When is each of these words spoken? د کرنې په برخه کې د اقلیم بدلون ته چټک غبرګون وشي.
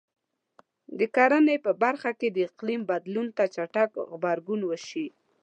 د 0.99 1.01
کرنې 1.15 1.57
په 1.65 1.71
برخه 1.83 2.11
کې 2.19 2.27
د 2.31 2.37
اقلیم 2.49 2.81
بدلون 2.91 3.27
ته 3.37 3.43
چټک 3.55 3.91
غبرګون 4.09 4.61
وشي. 4.65 5.07